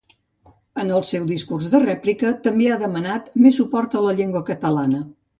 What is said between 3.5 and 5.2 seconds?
suport a la llengua catalana.